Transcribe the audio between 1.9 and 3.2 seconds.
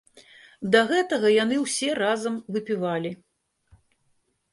разам выпівалі.